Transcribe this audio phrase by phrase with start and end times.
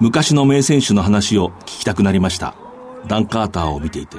[0.00, 2.54] 昔の名選手の話を聞きたくなりました。
[3.06, 4.18] ダン・カーターを見ていて。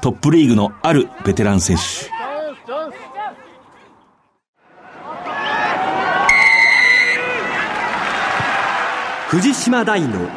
[0.00, 1.82] トップリーグのあるベテラン選手。
[9.28, 10.28] 藤島大の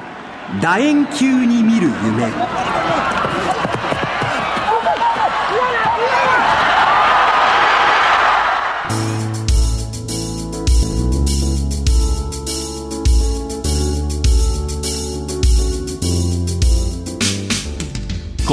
[0.61, 2.72] 楕円球に見る夢。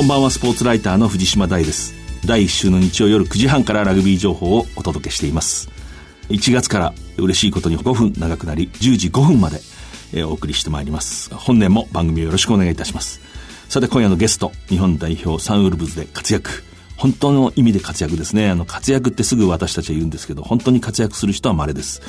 [0.01, 1.93] こんばんはスポーツライターの藤島大です。
[2.25, 5.69] 第1週の日曜夜9時半からラグビー情報をお届けしています。
[6.31, 9.61] 1月から嬉しいことに5分長くなり10時5分まで
[10.25, 11.35] お送りしてまいります。
[11.35, 13.21] 本年も番組をよろしくお願いいたします。
[13.69, 16.65] さて今夜のゲスト日本代表サンウルブズで活躍。
[16.97, 18.49] 本当の意味で活躍ですね。
[18.49, 22.01] あの、活躍ってすぐ私たちは言うんですけど、本当に活躍する人は稀です。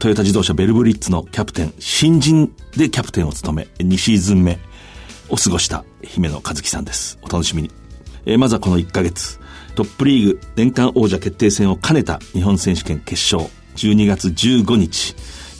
[0.00, 4.58] トヨタ自動車ベルブリッツのキャプテン、新人でキャプテンを務め、2シーズン目。
[5.28, 7.18] を過ごした姫野和樹さんです。
[7.22, 7.70] お楽しみに。
[8.26, 9.40] えー、まずはこの1ヶ月、
[9.74, 15.14] トップリーグ年間王者決定戦を兼ねた日本選手権決勝、12月15日、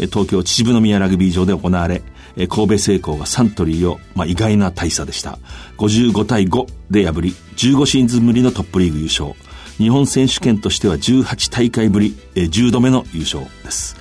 [0.06, 2.02] 東京秩父宮ラグビー場で行われ、
[2.48, 5.38] 神戸製鋼がサントリーを、まあ、意外な大差でした。
[5.78, 9.32] 55対5で破り、15シーズンぶりのトップリーグ優勝。
[9.78, 13.96] 日本選手権としては18大会ぶり、10度目の優勝です。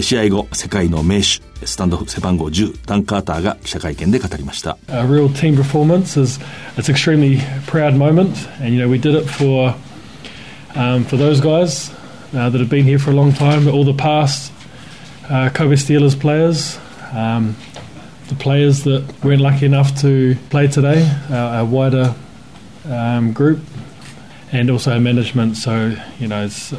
[0.00, 4.78] 試合後、世界の名手、スタンド背番号10、ダン・カーターが記者会見で語りました。
[4.88, 6.40] A real team performance is
[6.76, 9.74] it's extremely proud moment, and you know we did it for
[10.74, 11.92] um, for those guys
[12.34, 14.52] uh, that have been here for a long time, all the past
[15.28, 16.78] uh, Kobe Steelers players,
[17.12, 17.54] um,
[18.28, 22.14] the players that weren't lucky enough to play today, our, our wider
[22.88, 23.60] um, group,
[24.50, 25.56] and also our management.
[25.56, 26.72] So, you know, it's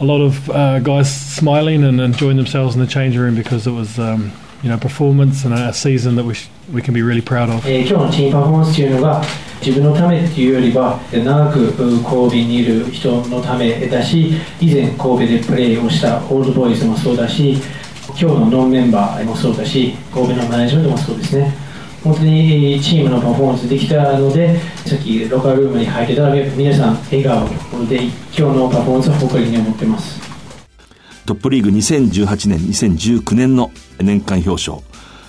[0.00, 3.72] a lot of uh, guys smiling and enjoying themselves in the change room because it
[3.72, 7.20] was, um, you know, performance and a season that we, sh- we can be really
[7.22, 7.62] proud of.
[9.62, 17.52] 自分のためっていうよりは長く神戸にいる人のためだし以前神戸でプレーをしたオールドボーイズもそうだし
[18.08, 21.52] 今日のノンメンバーもそうだし神戸のマネジメントもそうですね
[22.07, 27.47] 本当にチームのパフォーマンスできたのでさっきロッカールームに入ってたら皆さん笑顔
[27.87, 30.21] で今日のパフォーマンスは誇りに思ってます
[31.25, 34.81] トップリーグ2018年2019年の年間表彰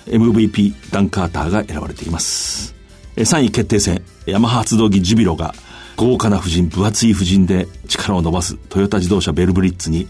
[0.05, 2.73] MVP ダン・カーターが選ばれています
[3.17, 5.53] 3位決定戦ヤマハ発動機ジュビロが
[5.99, 10.07] 豪華な布陣、分厚い布陣で力を伸ばすトヨタ自動車ベルブリッツに、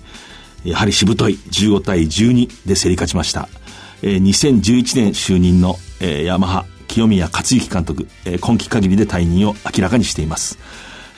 [0.64, 3.50] やはりしぶとい15対12で競り勝ちました。
[4.04, 10.58] 2011年就任の、えー、ヤマハ清宮克之監督、えー、今季限りで退任を明らかにしています。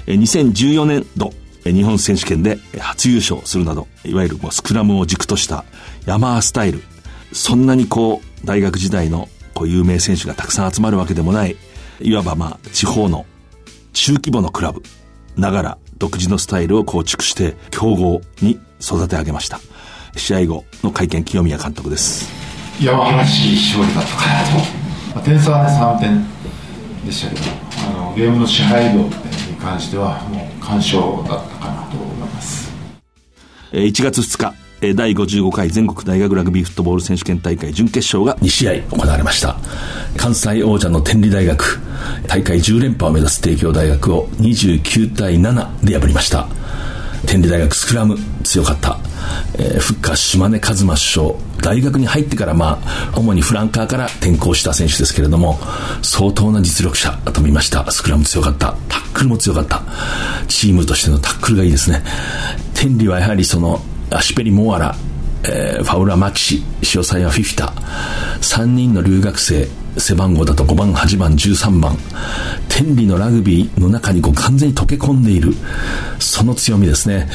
[0.07, 1.33] えー、2014年度、
[1.63, 5.63] 日本選手権で初優勝するなど、いわゆるもうスクラムを軸とした
[6.05, 6.81] ヤマハスタイル。
[7.33, 11.55] そんなにこう、大学時代のこう有名選手がたくさん集まるわけでもない、
[12.01, 13.25] いわばまあ地方の
[13.93, 14.81] 中規模のクラブ
[15.37, 19.59] ながら独自のスタイルを構築して強豪に育て上げました
[20.15, 27.41] 試合後の会見清宮監督です山原しい勝利だったかなと、まあ、点差は、ね、3点でしたけど
[27.89, 29.11] あのゲームの支配度に
[29.59, 32.71] 関してはもう完勝だったかなと思います
[33.71, 39.57] 1月2日第55回全国大学ラグビーフットボール選手権大会準決勝が2試合行われました。
[40.17, 41.79] 関西王者の天理大学、
[42.27, 46.47] 大会10連覇を目指す帝京大学を29対7で破りました。
[47.27, 48.97] 天理大学スクラム強かった。
[49.55, 55.59] えー、フッカー島根和馬首相、大学に入ってからまあ、主にフランカーから転向した選手ですけれども、
[56.01, 57.89] 相当な実力者だと見ました。
[57.91, 58.75] スクラム強かった。
[58.89, 59.83] タックルも強かった。
[60.47, 62.03] チームとしてのタックルがいいですね。
[62.73, 64.95] 天理はやはりそのアシペリ・モアラ、
[65.43, 67.73] えー、ファウラ・マキシ、シオサイア・フィフィタ、
[68.41, 69.67] 3人の留学生、
[69.97, 71.97] 背番号だと5番、8番、13番、
[72.69, 75.53] 天理のラグビーの中にこう完全に溶け込んでいる、
[76.19, 77.29] その強みですね。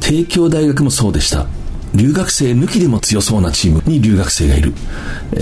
[0.00, 1.46] 帝京大学もそうでした。
[1.94, 4.74] 留学生抜きでも強そうなチームに留学生がいる。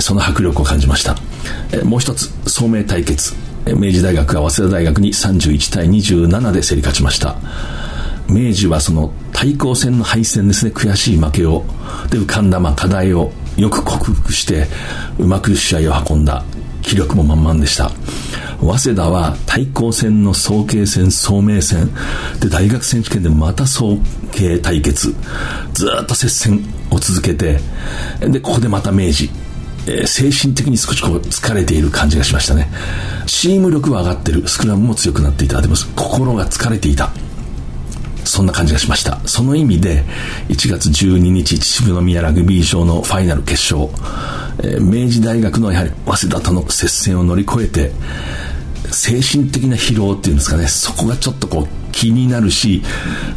[0.01, 1.17] その迫力を感じました。
[1.85, 3.35] もう一つ、聡明対決。
[3.67, 7.37] 明治大学が早稲田大学に31対27で競り勝ちました。
[8.29, 11.65] 明治はその対抗戦の敗戦ですね、悔しい負けを、
[12.11, 14.67] で浮かんだまあ課題をよく克服して、
[15.19, 16.45] うまく試合を運んだ、
[16.89, 17.91] 気力も満々でした。
[18.61, 21.91] 早稲田は対抗戦の早慶戦、聡明戦、
[22.41, 23.99] で大学選手権でまた早
[24.33, 25.15] 慶対決、
[25.75, 27.61] ずっと接戦を続けて、
[28.21, 29.31] で、ここでまた明治、
[29.87, 32.69] えー、精神的に少しこう疲れている感じがしましたね。
[33.27, 37.11] チーム力は上がってる、スクラムも強くなっていた、でも心が疲れていた。
[38.25, 39.21] そんな感じがしました。
[39.27, 40.05] その意味で、
[40.49, 43.91] 1月12日、秩父宮ラグビー場のファイナル決勝、
[44.81, 47.93] 明治大学のやはり早稲田との接戦を乗り越えて、
[48.91, 52.83] 精神的な疲労っていうんですかね、そこがちょっとこう気になるし、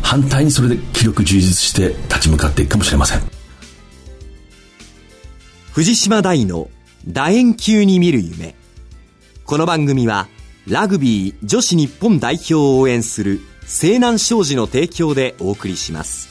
[0.01, 3.21] 反対にそれで気力充実して立ち向かっていくかもしれません。
[5.73, 6.69] 藤島大の
[7.05, 8.55] 楕円球に見る夢。
[9.45, 10.27] この番組は、
[10.67, 16.30] ラグビー女子日本代表を応援する西南商事の提供でお送りします。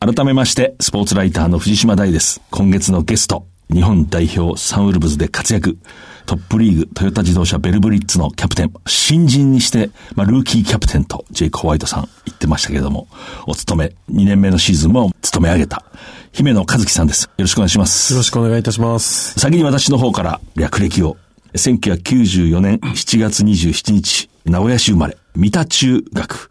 [0.00, 2.40] 改めましてスポーツライターの藤島大です。
[2.52, 5.76] 今月のゲスト日本代表サンウルブズで活躍
[6.24, 13.08] トップリーグトヨタ自動車ベルブリッツのキャプテン新人にして、まあ、ルーキーキャプテンとジェイク・ホワイトさん言ってましたけれども
[13.48, 15.84] お勤め2年目のシーズンも務め上げた
[16.30, 17.24] 姫野和樹さんです。
[17.24, 18.12] よろしくお願いします。
[18.12, 19.38] よろしくお願いいたします。
[19.40, 21.16] 先に私の方から略歴を
[21.54, 26.50] 1994年7月27日、名古屋市生まれ、三田中学、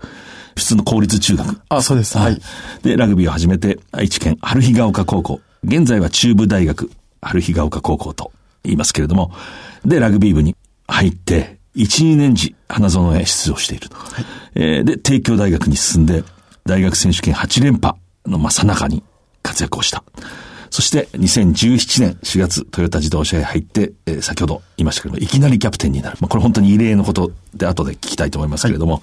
[0.57, 1.61] 普通の公立中学。
[1.69, 2.17] あ、そうです。
[2.17, 2.41] はい。
[2.83, 5.41] で、ラグビーを始めて、愛知県春日ヶ丘高校。
[5.63, 6.89] 現在は中部大学、
[7.21, 8.31] 春日ヶ丘高校と
[8.63, 9.31] 言いますけれども、
[9.85, 10.55] で、ラグビー部に
[10.87, 13.89] 入って、1、2年時、花園へ出場している。
[13.93, 14.25] はい、
[14.55, 16.23] えー、で、帝京大学に進んで、
[16.65, 17.95] 大学選手権8連覇
[18.25, 19.03] の、まさなかに
[19.43, 20.03] 活躍をした。
[20.69, 26.17] そして2017年4月トヨタ自動車へ入って、えー、先ほど言いましたけども、いきなりキャプテンになる。
[26.19, 29.01] まあ、これ本当に異例のことで後で聞きたいと思いますけれども、は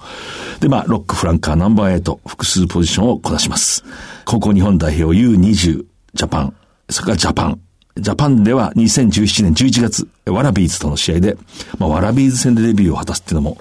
[0.59, 3.85] い、で、まあ、ロック、フランカー、ナンバー8、複数ポジションをこなします。
[4.25, 5.85] 高校日本代表 U20、
[6.15, 6.55] ジャパン、
[6.91, 7.61] それからジャパン、
[7.97, 11.37] ジャパンでは2017年11月、ワラビーズとの試合で、
[11.79, 13.59] まあ、ワラビーズ戦でデビューを果たすっていうのも、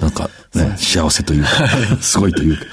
[0.00, 1.48] なんかね、幸せというか、
[2.00, 2.64] すごいというか。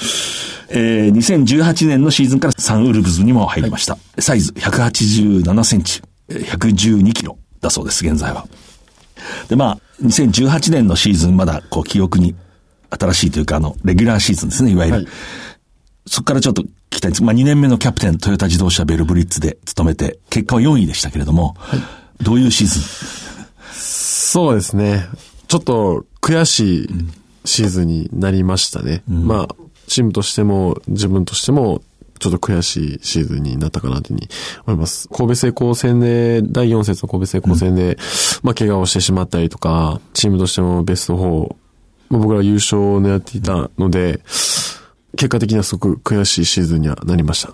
[0.73, 3.93] えー、2018年のシーズンからサンウルブズにも入りました。
[3.93, 8.47] はい、サイズ187センチ、112キロだそうです、現在は。
[9.49, 12.35] で、まあ、2018年のシーズンまだ、こう、記憶に
[12.89, 14.97] 新しいというか、あの、レギュラーシーズンですね、いわゆる。
[14.97, 15.07] はい、
[16.07, 17.23] そこからちょっと聞きたいんです。
[17.23, 21.79] まあ、2年目のキャプテン、トヨタ自動車ベルブリッツで務めて、結果は4位でしたけれども、はい、
[22.23, 22.81] どういうシーズン？
[23.73, 25.07] そうですね。
[25.47, 26.87] ちょっと悔しい
[27.43, 29.03] シーズンになりましたね。
[29.09, 29.55] うん、まあ、
[29.91, 31.81] チームとしても、自分としても、
[32.19, 34.29] ちょっと悔しいシーズンになったかなというふうに
[34.67, 35.09] 思います。
[35.09, 37.97] 神戸成功戦で、第4節の神戸成功戦で、うん、
[38.43, 41.55] まあ、怪我をしてしまったりとか、チームとしてもベスト4、
[42.09, 44.21] まあ、僕ら優勝を狙っていたので、
[45.17, 47.53] 結果的にはすごく悔しいシーズンにはなりました。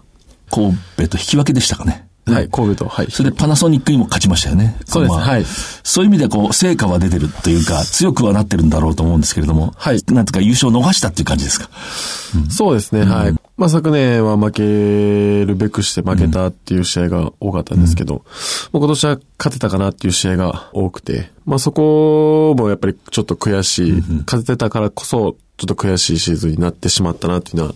[0.51, 2.07] 神戸と引き分けでしたかね。
[2.33, 2.89] はい、神戸と。
[2.89, 3.12] はい。
[3.12, 4.77] それでパナソニックにも勝ちましたよね。
[4.85, 5.15] そうです。
[5.15, 5.45] はい。
[5.45, 9.74] そういう意味でこう、成果は出てるというか、強くはなってるんだろうと思うんですけれども。
[9.77, 10.03] はい。
[10.07, 11.69] なんとか優勝を逃したっていう感じですか？
[12.35, 13.35] うん、そうですね、はい。
[13.56, 18.24] まあ昨年は負けるべくして負けたっていう試合が多かったんですけど、
[18.73, 27.73] うん、今年は勝てたかなっていう試合が多くて、まあそこもやっぱりちょっと悔しい、うん、勝てたからこそ、ちょっと悔しいシーズンになってしまったなっていうのは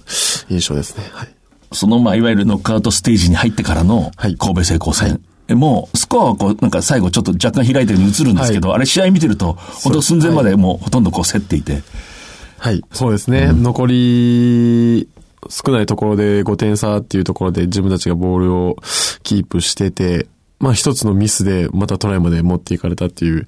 [0.49, 1.09] 印象ですね。
[1.13, 1.29] はい。
[1.71, 5.11] その、まあ、いわゆるノックアウトステージに入ってからの、神戸成功戦。
[5.11, 11.81] はい、もう、スコアはこう、なんか最後ちょっと若干開いてるように映るんですけど、はい、あれ試合見てると、本当寸前までもうほとんどこう競っていて。
[12.57, 13.49] はい、そうですね。
[13.51, 15.07] うん、残り、
[15.49, 18.77] 少ないところで5点差っていうところで自分たちがボールを
[19.23, 20.27] キープしてて、
[20.59, 23.47] まあ一つのミスでまたトライまで持っていかれたっていう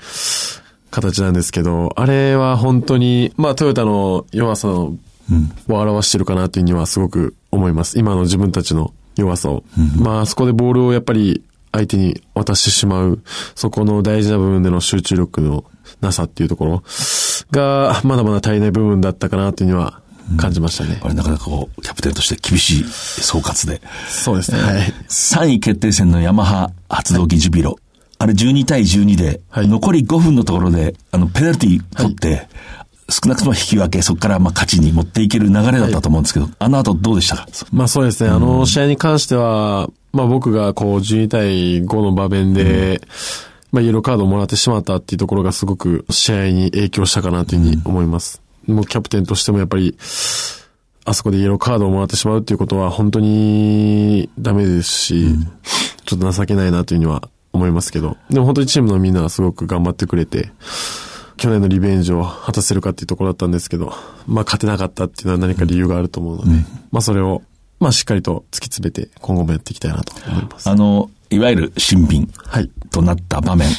[0.89, 4.69] 形なんですけど、あれは本当に、まあトヨタの弱さ
[5.67, 7.99] を表してるかなっていうにはすごく思います。
[7.99, 9.63] 今の自分たちの弱さを。
[9.97, 13.21] まあ、そこでボールをやっぱり相手に渡してしまう、
[13.55, 15.65] そこの大事な部分での集中力の
[16.01, 16.83] なさっていうところ
[17.51, 20.01] が、まだまだ足りない部分だったかなっていうには
[20.37, 20.99] 感じましたね。
[21.01, 23.81] うん、れなかなかこう、キャプテンとして厳しい総括で。
[24.07, 24.59] そうですね。
[24.59, 24.81] はい。
[25.09, 27.71] 3位決定戦のヤマハ発動機ジュビロ。
[27.71, 27.79] はい、
[28.19, 32.47] あれ12対12で、はい、残り5分のところで、あの、ペナルティ取って、はい
[33.09, 37.47] 少なくとも引き分け、そこからまあ勝ちに持っていける流れだったと思うんですけど、はい、あの後どうでしたか？
[37.71, 42.99] まあそうですね、あの試合に関しては、まあ僕がこう12対5の場面で、うん、
[43.71, 48.41] まあイエローカードをもらってしまったっていうところがすごく試合に影響したかなというふうに思います。
[48.67, 49.97] うん、もうキャプテンとしてもやっぱり、
[51.05, 55.43] あそこでイエローカードをもらってしまうっていうことは本当にダメですし、うん、
[56.05, 60.51] ちょっと情けないなというふうには思いますけど、でも本当にチームのみんなはすごく頑張ってくれて、
[61.43, 63.87] 去年のリベンジを果たせるかっていうところだったんですけど、
[64.27, 67.41] まあ勝てなかったっていうのは何か理由があると思うので、うん、まあそれを、
[67.81, 70.69] まあしっかりと突き詰めて今後もやっていきたいなと思います。
[70.69, 72.29] あの、いわゆる新品
[72.91, 73.77] となった場面、はい、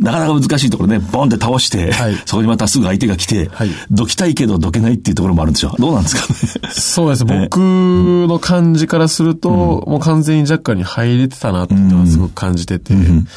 [0.00, 5.80] なかなか難しいところね、ボンって倒して、はい、そこにまたすぐ相手が来て、はい、どきたいけどどけないっていうところもあるんでしょう。
[5.80, 6.72] どうなんですかね。
[6.72, 7.22] そうです。
[7.30, 9.56] 僕の感じからすると、うん、
[9.92, 13.28] もう完全にジャッカーに入れてたなっていうのはすごく感じてて、うん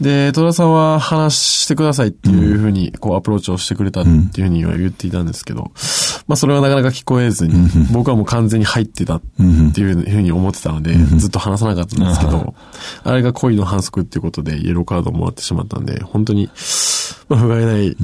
[0.00, 5.70] で、戸田さんは話してくださいっていうふうに、こう、アプローチをしてくれたっていうふうには言っていたんですけど、
[6.26, 7.54] まあ、それはなかなか聞こえずに、
[7.92, 9.22] 僕はもう完全に入ってたっ
[9.74, 12.54] ていうふうに思ってたので、ずっと話さなかったんですけど、
[13.04, 16.48] あれが恋の反則っていうことで、イエローカードをもらってしまったんで、本当に、
[17.28, 17.96] まあ、不甲斐ない、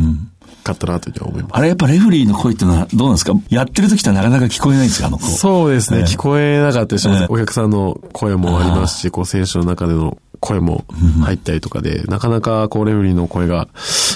[0.69, 1.53] かったなという思います。
[1.57, 3.33] あれやっぱレフリーの声っていうのはどうなんですか？
[3.51, 5.09] やってる時ってなかなか聞こえないんですか？
[5.09, 10.85] あのそうですね、えー、聞こえなかったりします、えー、お客さんの声もありますし、こう選手の中での声も
[11.25, 13.69] 入ったりとかで、なかなかこうレフリーの声が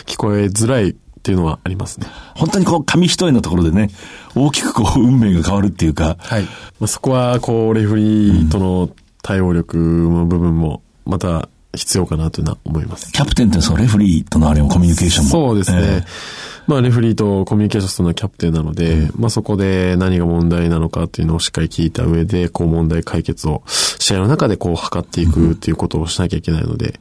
[0.06, 2.06] 聞こえづらいっていうのはありますね。
[2.36, 3.90] 本当にこう紙一重のところでね、
[4.34, 6.16] 大きくこう運命が変わるっていうか。
[6.18, 6.42] はい。
[6.42, 8.90] まあ、そこはこうレフリーとの
[9.22, 13.12] 対応力の部分もまた必要かなというのは思います。
[13.12, 15.30] キャプテンってそのレフリーとのあれもコミュニケーションも。
[15.30, 15.78] そうですね。
[15.80, 26.94] えーまあ、レフリーとコミュニケーションするのはキャプテンなので、うん、まあ、そこで何が問題なのかっていうのをしっかり聞いた上で、こう問題解決を試合の中でこう測っていくっていうことをしなきゃいけないので、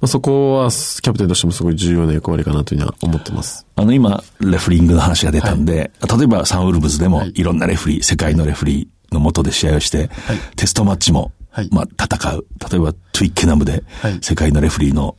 [0.00, 3.66] まあ、そこはキャプテンとしてもすごい重要な役割かなというふうには思ってます。
[3.76, 10.08] あの、今、レフリングの話が出たんで、はい、例えばサンウルブズでもいろんなレフリー、世界のレフリーのもとで試合をして、はい、
[10.56, 12.46] テストマッチもはい、まあ、戦う。
[12.70, 13.82] 例えば、トゥイッケナムで、
[14.20, 15.16] 世界のレフリーの、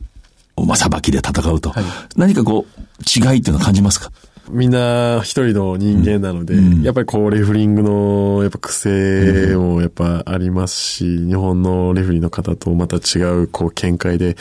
[0.56, 1.84] まあ、裁きで戦うと、はい、
[2.16, 4.12] 何かこう、違いっていうのは感じますか？
[4.50, 14.36] みんな一人の人間なので、うん、やっぱりこう、レフリングの、やっぱ癖もやっぱありますし、うん、日本のレフリーの方とまた違う、こう、見解で、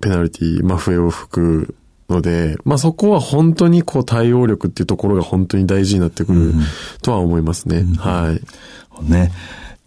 [0.00, 1.74] ペナルティ、まあ、笛を吹く
[2.08, 6.54] ので、まあ、そこは本当にこう、対応力っていうところが本当に大事になってくる
[7.02, 7.78] とは思いますね。
[7.78, 8.36] うん、は
[9.00, 9.10] い。
[9.10, 9.32] ね。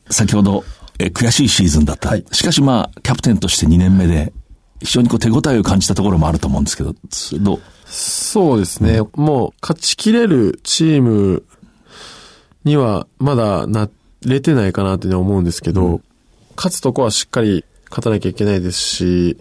[0.09, 0.63] 先ほど、
[0.99, 2.09] え悔しいシーズンだった。
[2.09, 4.31] はい、しかしまあ、キャプテンとして2年目で、
[4.81, 6.95] 非常にこう手応えを感じたところもあると思うんですけど、
[7.41, 7.59] どう？
[7.85, 8.99] そうですね。
[8.99, 11.43] うん、もう、勝ちきれるチーム
[12.63, 13.89] にはまだな
[14.25, 16.03] れてないかなって思うんですけど、うん、
[16.55, 19.37] 勝つとこはしっかり勝たなきゃいけないですし、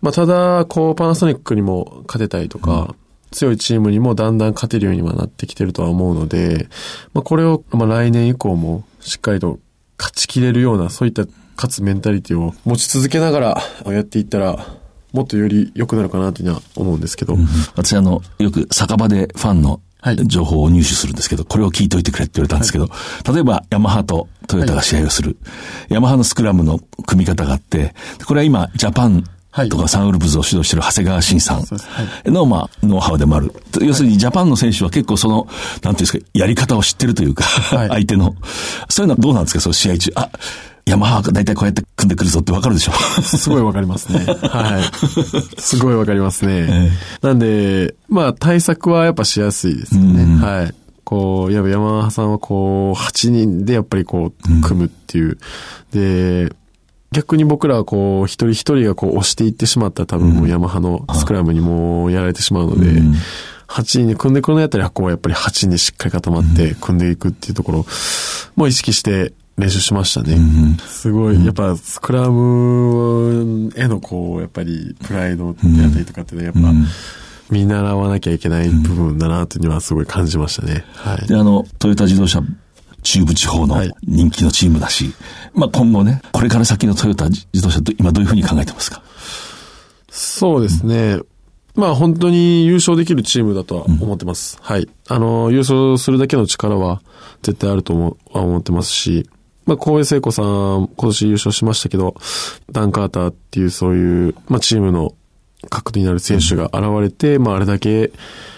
[0.00, 2.96] まあ、ただ、こう、パナソニックにも勝てたりとか、うん、
[3.32, 6.68] 強いチームにもだんだん勝てるようにはなってきてるとは思うので、
[7.14, 9.58] まあ、これを、まあ、来年以降もしっかりと
[9.98, 11.26] 勝ちきれるような、そういった
[11.56, 14.66] 勝つメンタリティを持ち続けながらやっていったら、
[15.12, 17.34] もっとより良くなるかなというのは思うんですけど。
[17.34, 19.80] うん、私あの、よく酒場でファンの
[20.26, 22.90] 情報を入手するんですけど、これを聞いといてくれって言われたんですけど、は
[23.26, 27.94] い、例えばヤマハとトヨタが試合をする、はい、ヤマハのスクラムの組み方があって、
[28.26, 29.24] これは今、ジャパン
[29.68, 33.52] とかサンウルブズを指導している長谷川慎さんの、まあ、ノウハウでもある。
[33.80, 38.34] 要するに、ジャパンの選手は結構その、なんていうんですか、やり方を知ってるというか、相手の。
[38.88, 40.12] そういうのはどうなんですか、その試合中。
[40.16, 40.30] あ、
[40.86, 42.92] ヤマハが大体こうやって組んでくるぞってわかるでしょ？
[43.22, 44.20] すごいわかりますね。
[44.24, 45.60] はい。
[45.60, 46.52] すごいわかりますね。
[46.70, 50.22] えー、なんで、まあ対策はやっぱしやすいですよね。
[50.22, 50.74] うん、はい。
[51.02, 55.38] こう、やっぱヤマハさんはこう、8人でやっぱりこう、組むっていう。
[55.94, 56.52] うん、で、
[57.12, 63.14] 逆に僕らはこう、一人一人がこう押していってしまったら多分もうヤマハのスクラムにもやられてしまうので、うん。
[63.68, 67.86] 8人に組んでくるのやったら、こうやっぱり8人にしっかり固まって組んでいくっていうところ
[68.54, 70.34] も意識して練習しましたね。
[70.34, 76.60] うん、すごい、やっぱスクラムへのこう、やっぱりプライドであったりとかってね、やっぱ、
[77.50, 80.84] 見習わなきゃいけない部分だなというのはすごい感じましたね。
[80.94, 81.26] はい。
[81.26, 82.42] で、あの、トヨタ自動車
[83.06, 85.14] 中部地方の人気のチームだし、はい、
[85.54, 89.00] まあ今後ね、これから先のトヨタ自動車と今どういうふうに考えてますか？
[90.10, 91.12] そうですね。
[91.14, 91.26] うん、
[91.76, 94.58] まあ本当に優勝できるチームだとは思ってます。
[94.60, 94.88] うん、はい。
[95.08, 97.00] あの、優勝するだけの力は
[97.42, 99.30] 絶対あると思思ってますし、
[99.66, 102.16] まあ、光栄聖子さん、今年優勝しましたけど、
[102.72, 105.14] ダン・カーターっていうそういう、まあ、チームの
[105.66, 108.12] 核になる選手が現れて、まあ、あれだけ、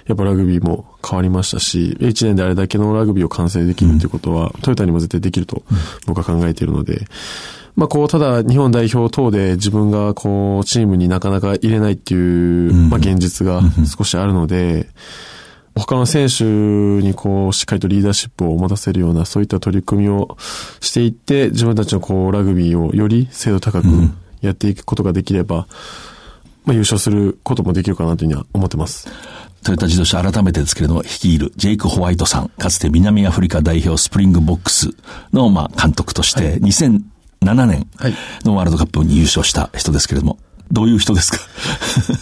[0.06, 5.62] やっぱラグビーも変わりましたし、1年であれだけのラグビーを完成できるっていうことは、トヨタにも絶対できると
[6.06, 7.06] 僕は考えているので、
[7.76, 14.88] まあこう、ただ日本代表等で自分がこう、チームになかなか入れないっていう、まあ現実が少しあるので、
[15.76, 20.36] 他の選手にこう、しっかりとリーダーシップを持たせるような、そういった取り組みを
[20.80, 23.86] していって、自分たちのこう、ラグビーをより精度高く
[24.40, 25.64] やっていくことができれば、うん、
[26.68, 29.08] まあ優勝することもできるかなというふうには思ってます。
[29.64, 34.90] トヨタ自動車改めてですけれども、率いるジェイク・ホワイトさん、かつて南アフリカ代表スプリングボックス
[35.32, 37.86] の、まあ、監督として、はい、2007年
[38.44, 40.38] のワールドカップに優勝した人ですけれども、
[40.70, 41.38] どういう人ですか？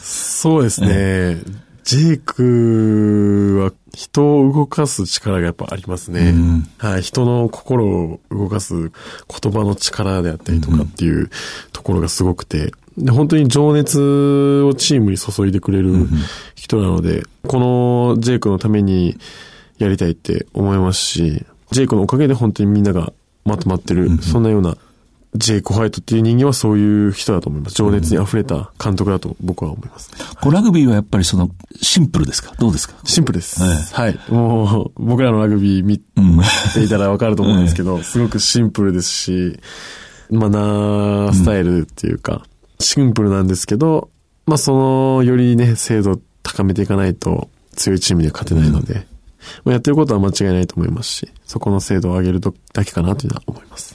[0.03, 1.41] そうですね。
[1.85, 6.31] ジェイクは人を動かす力がやっぱありますね。
[6.31, 7.03] うん、はい。
[7.03, 11.31] 人の心を動かす言葉の力であったりとかっていう
[11.73, 16.07] ところがすごくて、で、本当に情熱をチームに注いでくれる
[16.55, 19.17] 人なので、このジェイクのために
[19.79, 23.13] やりたいって思いますし、ジェイクのおかげで本当にみんなが
[23.45, 24.77] まとまってる、そんなような
[25.35, 27.75] ジェイク・ホワイトっていう人間はそういう人だと思います。
[27.75, 30.19] 情熱に溢れた監督だと僕は思います、ね。
[30.41, 31.51] こラグビーはやっぱりその、
[31.83, 32.55] シンプルですか？
[32.59, 32.95] どうですか？
[33.05, 34.19] シンプルです、ええ、はい。
[34.31, 39.61] もう、僕らのラグビー見ていたらわかると思うんですけど、 すごくシンプルですし、
[40.31, 40.49] まあ
[41.27, 42.47] なスタイルっていうか、
[42.79, 44.11] シンプルなんですけど、
[44.47, 44.77] まあそ
[45.19, 49.07] の、よりね、精度高めていかないと強いチームには勝てないので、
[49.65, 53.95] まあ、やってることは間違いないと思いますし、そこの精度を上げるだけかなというのは思います。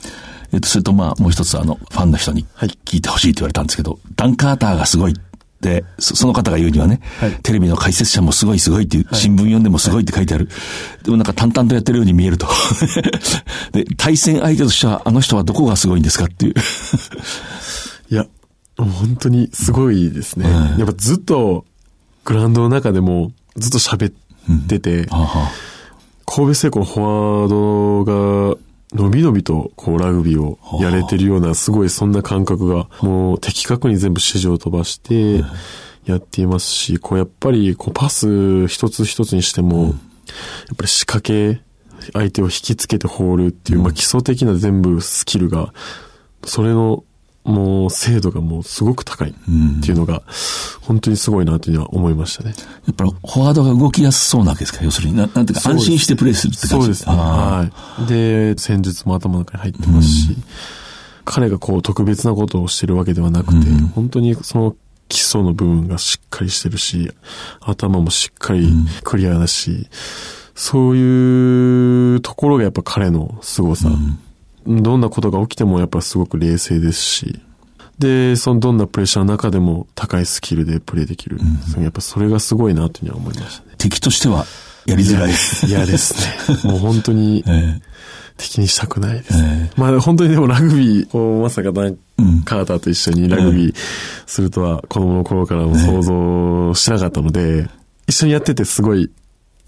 [0.52, 2.46] えっと、それとまあ、もう一つあの、ファンの人に
[2.84, 5.14] 聞いてほしいと言われたんですけど、はい、ダン・カーターがすごい。
[5.60, 10.48] で、その方が言うにはね、はい、テレビの解説者もすごいすごいっていう、新聞読んでもすごいって書いてある。
[11.04, 12.48] でもなんか淡々とやってるように見えると。
[13.72, 16.54] で、対戦相手としては、あの人はどこがすごいんですかっていう。
[18.10, 18.26] いや、
[18.76, 20.48] 本当にすごいですね。
[20.78, 21.64] やっぱずっと、
[22.24, 25.08] グラウンドの中でもずっと喋ってて、うん。
[25.08, 25.50] はは
[26.24, 28.56] 神戸製鋼のフォワードが
[28.94, 35.44] のびのびとこうラグビーをやれてるような、すごいそんな感覚が、もう的確に全部指示を飛ばして
[36.04, 39.92] やっていますし、こうやっぱりこうパス一つ一つにしても、やっ
[40.76, 41.60] ぱり仕掛け、
[42.12, 45.72] 相手を引きつけて放るっていう、まあ基礎的な全部スキルが、
[46.44, 47.04] それの
[47.44, 49.34] もう精度がもうすごく高いっ
[49.82, 50.22] ていうのが、
[50.80, 52.54] 本当にすごいなというのは思いましたね。
[52.86, 54.84] やっぱりフォワードが動きやすそうなわけですか？
[54.84, 55.16] 要するに。
[55.16, 57.14] ななんていうか安心してプレーするって感じそうですね。
[57.14, 57.70] は
[58.00, 58.06] い。
[58.06, 60.36] で、戦術も頭の中に入ってますし、
[61.24, 64.76] 彼がこう特別なことをしてるわけではなくて、本当にその
[65.08, 67.10] 基礎の部分がしっかりしてるし、
[67.60, 68.72] 頭もしっかり
[69.02, 69.88] クリアだし、
[70.54, 73.88] そういうところがやっぱ彼の凄さ。
[74.66, 77.40] どんなことが起きてもやっぱすごく冷静ですし、
[77.98, 81.38] で、そのどんなプレッシャーの中でも高いスキルでプレーできる。
[81.76, 83.74] うん、やっぱそれがすごいなというふうには思いましたね。
[83.78, 84.44] 敵としては
[84.86, 85.32] やりづらい。
[85.68, 86.14] 嫌です
[86.64, 86.64] ね。
[86.70, 87.44] もう本当に、
[88.36, 89.70] 敵にしたくないです、ね。
[89.74, 91.96] えー、まあ本当にでもラグビーをまさかダン
[92.44, 93.74] カーターと一緒にラグビー
[94.26, 97.68] するとは子供の頃からも想像しなかったので、
[98.06, 99.10] 一緒にやっててすごい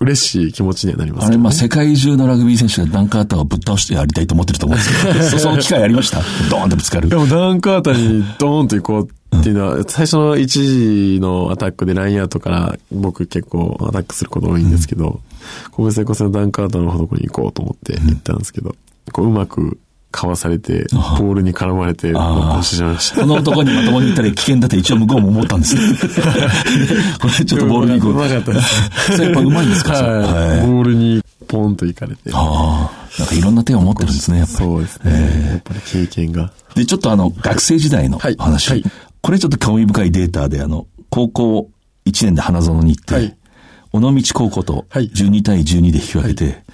[0.01, 6.21] 嬉しい気持ちにはなります、ね、あれ、まあ、世界中のラグビー選手がダンカーターをぶっ倒してやりたいと思ってると思うんですけど、 その機会ありました？
[6.51, 7.09] ドーンとぶつかる。
[7.09, 15.21] でも、ダンカーターにドーンと行こうっていうのは、最初の一時のアタックでラインアウトから僕結構アタックすること多いんですけど、
[15.77, 18.75] 神戸製鋼戦のダンカーターのとこに行こうと思って行ったんですけど、
[19.13, 19.79] こううまく
[20.15, 22.79] かわされて、ボールに絡まれて、まし
[23.13, 23.21] た。
[23.21, 25.77] この男にまともに言ったら危険だって一応向こうも思ったんです
[27.21, 28.13] これちょっとボールに行こう。
[28.13, 29.13] うまかったです。
[29.17, 32.31] それやっぱうまいんですか、はい、ボールにポンと行かれて。
[32.33, 33.19] ああ。
[33.19, 34.59] なんかいろんな手を持ってるんですね、やっぱり。
[34.59, 35.03] そうですね。
[35.07, 36.53] えー、やっぱり経験が。
[36.77, 38.71] で、ちょっとあの、学生時代の話。
[38.71, 41.69] はいはい、これちょっと興味深いデータで、あの、高校
[42.07, 43.37] 1年で花園に行って、はい、
[43.95, 46.65] 尾道高校と12対12で引き分けて、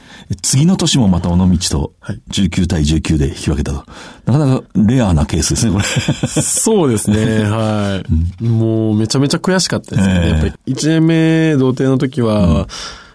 [0.42, 1.92] 次の年もまた尾道と
[2.30, 3.84] 19対19で引き分けたと。
[4.24, 5.84] なかなかレアなケースですね、これ。
[5.84, 10.14] そうですね、はい、うん、もうめちゃめちゃ悔しかったですね。
[10.14, 12.66] えー、やっぱり1年目童貞の時は、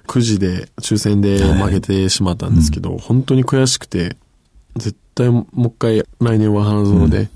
[0.08, 4.18] 9時で抽選で負けてしまったんですけど、はい、本当に悔しくて、
[4.76, 7.30] 絶対もう一回来年は花園で、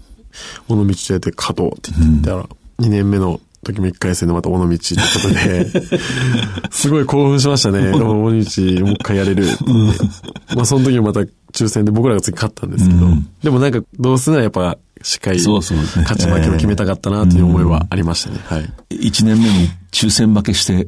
[0.68, 2.44] 尾道でやって勝とうって言ってたら、
[2.80, 5.68] 2年目の時も一回戦でまた尾道ってことで、
[6.72, 7.92] すごい興奮しましたね。
[7.94, 9.48] 尾道もう一回やれる
[10.56, 11.22] まあその時もまた
[11.54, 15.62] 抽選で僕らが次勝ったんですけど、うん、でもなんかどうすんならやっぱしっかり勝
[16.16, 18.40] ち負けを決めたかったなという思いはありましたね。
[18.46, 18.70] はい。
[19.08, 20.88] 一年目に抽選負けして、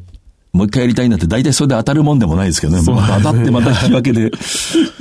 [0.53, 2.83] もう一回やりたいなって大体それで当たるもんでもないですけどね。
[2.83, 4.31] また当たってまた引き分けで、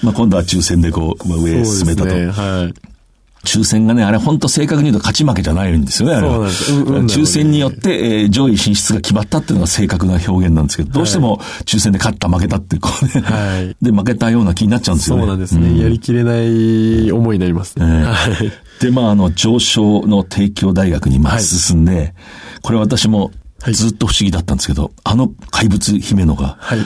[0.03, 2.15] まあ今度は抽選でこう、まあ、上へ進めたと。
[2.15, 2.90] ね、はい。
[3.45, 6.49] 抽選がね、あれ本当正確に言うと勝ち負けじゃないんですよね、あれは。
[6.49, 15.23] 抽選によって、えー、上位進出が決まったっていうのが正確な表現なんですけど、どうしても抽選で勝った負けたってこうね、はい、で負けたような気になっちゃうんですよね。
[15.23, 15.69] そうなんですね。
[15.69, 17.87] うん、やりきれない思いになりますね。
[17.87, 18.13] は
[18.45, 22.15] い、で、まあ、あの、上昇の帝京大学にまあ進んで、はい、
[22.63, 23.31] これ私も
[23.73, 26.79] ずっと不思議だったんですけど、あの怪物姫野が、はい、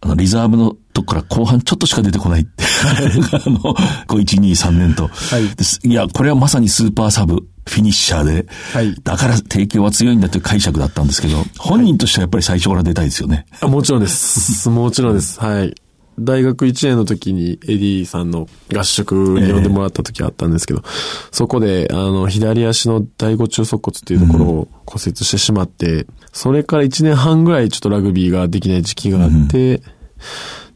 [0.00, 2.64] あの、リザーブのとこから後半ちょっとしか出てこないって。
[3.32, 3.74] あの、こ
[4.10, 5.08] う1、2、3年と。
[5.08, 5.88] はい。
[5.88, 8.46] いや、これはまさにスーパーサブ、フィニッシャーで。
[8.72, 8.94] はい。
[9.02, 13.46] だから提供は強いんだという解釈だったんですけど、本人としてはやっぱり最初から出たいですよね。
[13.60, 14.68] あもちろんです。
[14.70, 15.40] もちろんです。
[15.40, 15.74] はい。
[16.18, 20.90] 大学1年の時にエディさんの合宿に呼んでもらった時あったんですけど、えー、
[21.32, 29.82] そこで、あの、左足の第五中足骨っていうところを骨折してしまって、うん、それから1年半ぐらいちょっとラグビーができない時期があって、うん、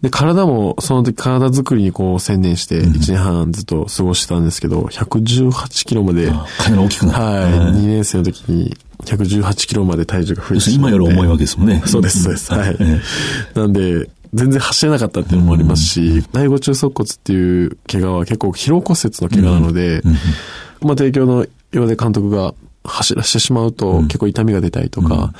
[0.03, 11.83] で、体もその時体作りにこう専念して1年半ずっと過ごしてたんですけど、118キロまで、かなり大きくなはい、2年生の時に118キロまで体重が増えて今より重いわけですもんね。
[11.85, 12.53] そうです、そうです。
[12.53, 12.77] はい。
[13.55, 20.03] なんで、全然走れなかったっていうのもありますし、第五中足骨っていう怪我は結構疲労骨折の怪我なので、
[20.81, 25.33] まあ提供の岩出監督が走らせてしまうと結構痛みが出たりとか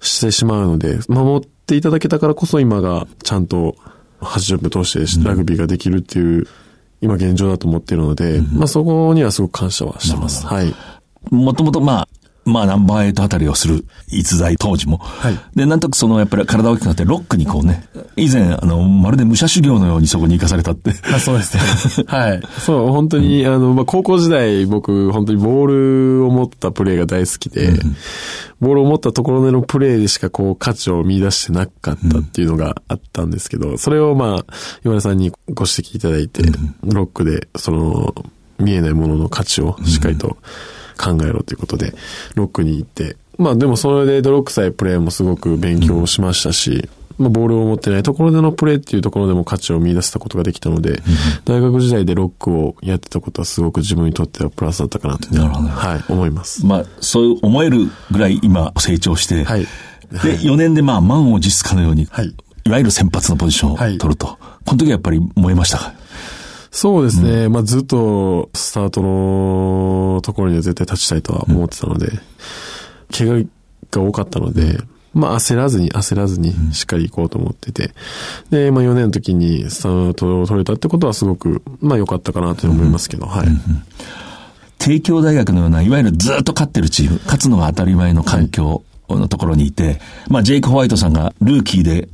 [0.00, 3.76] してしまうので、守っていただけたからこそ今がちゃんと
[4.20, 6.46] 80分通してラグビーができるっていう
[7.00, 10.46] 今現状だと思っているので、まあそこにはすごく感謝はしてます。
[10.46, 10.74] はい。
[11.30, 12.08] もともとまあ、
[12.48, 14.98] まあナンバーエイトあたりをする逸材当時も。
[14.98, 15.38] はい。
[15.54, 20.92] で、なんとなくそのやっぱり体大きくなってロックにこうね、以前あの、まるで武者修行のようにそこに行かされたって。
[21.14, 21.56] あそうです
[22.00, 22.04] ね。
[22.06, 22.42] はい。
[22.60, 25.66] そう、本当に、うん、あの、まあ高校時代僕本当にボー
[26.20, 27.96] ルを持ったプレーが大好きで、うん、
[28.60, 34.44] ボールを持ったところでのプレーでしかこう価値を見出してなかったっていうのがあったんですけど、それをまあ、
[34.84, 36.42] 岩根さんにご指摘いただいて、
[36.82, 38.14] ロックでその、
[38.58, 40.34] 見えないものの価値をしっかりと、うん
[40.98, 41.94] 考えろということで、
[42.34, 51.00] ロックに行って、まあでもそれで泥臭いプレーもすごく勉強しましたし、まあ、ボールを持ってないところでのプレーっていうところでも価値を見出せたことができたので、うん、
[51.44, 56.64] 大学時代でロックをやってたことはすごく自分にとってはプラスだったかなというは、はい、思います。
[56.64, 59.68] まあ、そう思えるぐらい今成長して、はい、で、
[60.38, 62.34] 4年でまあ満を持すかのように、はい、
[62.64, 65.94] いわゆる先発のポジションを取ると、はい、この時はやっぱり燃えましたか？
[66.70, 67.46] そうですね。
[67.46, 72.20] うん、まあずっとスタートのところには絶対立ちたいとは思ってたので、うん、
[73.10, 73.44] 怪我
[73.90, 74.78] が多かったので、
[75.14, 77.92] まあ焦らずに焦らずにしっかり行こうと思ってて、
[78.50, 83.48] で、まあ4年の時にスタートを取れたってことはすごく、まあ良かったかなと思いますけど、はい。
[84.78, 92.08] 帝京大学のような、いわゆるずっと勝ってるチーム、勝つのが当たり前の環境のところにいて、まあジェイク・ホワイトさんがルーキーで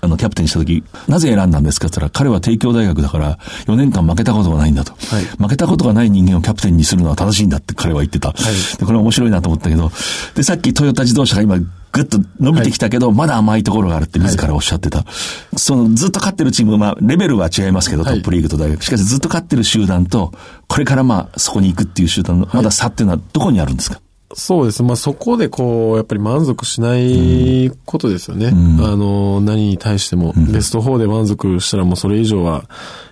[0.00, 4.92] あの、キャプテンにした時、なぜ選んだんですかって言ったら、彼は帝京大学だから、4年間負けたことがないんだと。
[4.92, 8.28] はい、負けたことがない人間をキャプテンにするのは正しいんだって彼は言ってた。
[8.28, 9.90] はい、でこれ面白いなと思ったけど、
[10.34, 11.58] で、さっきトヨタ自動車が今、
[11.90, 14.98] ぐっと伸びてきたけど、はい、まだ甘いところがあるって自らおっしゃってた。
[14.98, 18.82] はい、その、ずっと勝ってるチーム、まあ、レベルは違いますけど、トップリーグと大学。
[18.84, 20.32] しかしずっと勝ってる集団と、
[20.68, 24.00] これからまあ、そこに行くっていう集団の、まだ差っていうのはどこにあるんですか？
[24.34, 24.82] そうです。
[24.82, 28.48] まあ、そこでこう、やっぱり満足しないことですよね。
[28.48, 32.64] うん、あの、何に対しても、うん、ベスト4で満足したらもうそれ以上は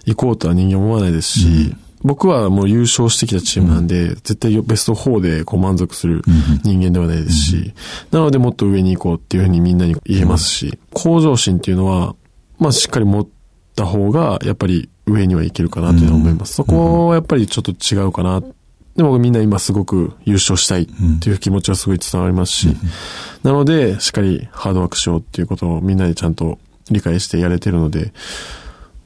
[0.05, 6.23] 行こうとは人間思わないですし、うん、僕はもう優勝してきたチームなんで、絶対ベスト4でこう満足する
[6.65, 7.75] 人間ではないですし、
[8.11, 12.15] なのでもっと上に行こうっていうふうにみんなに言えますし、向上心っていうのは、
[12.59, 13.29] まあ、しっかり持っ
[13.75, 16.55] た方が、やっぱり上にはいけるかなというのは思います。
[16.55, 18.43] そこはやっぱりちょっと違うかな
[18.97, 20.87] でもみんな今すごく優勝したいっ
[21.21, 22.69] ていう気持ちはすごい伝わりますし、
[23.43, 26.59] なので、しっかりハードワークしようっていうことをみんなでちゃんと
[26.91, 28.13] 理解してやれてるので、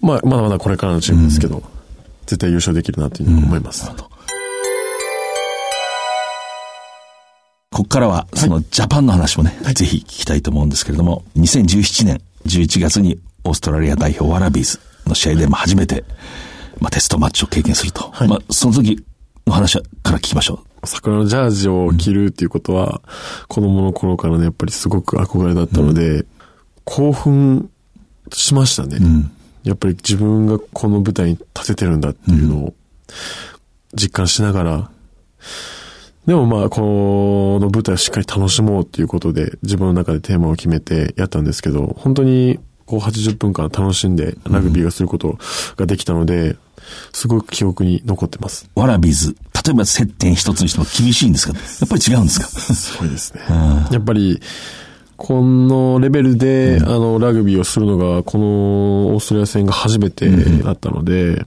[0.00, 1.62] まあ、まだまだこれからのチームですけど、
[2.26, 3.90] 絶対優勝できるなというふうに思います。
[7.72, 16.04] ここからは、そのジャパンの話もね、はい、ぜひ聞きたいと思うんですけれども、2017年11月にオーストラリア代表ワラビーズの試合でも初めて、
[16.78, 18.10] まあ、テストマッチを経験すると。
[18.12, 19.04] はい、まあ、その時、
[19.50, 20.86] の話から聞きましょう。
[20.86, 23.02] 桜のジャージを着るっていうことは、
[23.48, 26.26] 子供の頃からね、やっぱりすごく憧れだったので、うん、
[26.84, 27.70] 興奮
[28.32, 29.30] しましたね、うん。
[29.64, 32.74] やっぱり自分がこの舞台に立ててるんだっていうのを
[33.94, 34.90] 実感しながら、
[36.26, 45.38] でもまあ、この舞台をしっかり楽しもうっていうことで、自分の中でテーマを決めてやったんですけど、本当にこう80分間楽しんでラグビーがすること
[45.76, 46.56] ができたので、
[47.12, 48.68] すごく記憶に残ってます。
[48.74, 51.52] ワラビーズ、例えば接点一つにしても厳しいんですか？
[51.80, 52.46] やっぱり違うんですか？
[52.48, 53.42] すごいですね。
[53.92, 54.40] やっぱり、
[55.16, 58.44] このレベルで、うん、あの、ラグビーをするのが、この
[59.14, 60.28] オーストラリア戦が初めて
[60.64, 61.46] だったので、うん、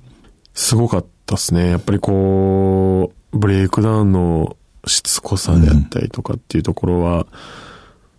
[0.54, 1.72] すごかったですね。
[1.72, 4.56] やっぱりこう、ブレイクダウンの
[4.88, 7.26] しつこさであったりとかっていうところは、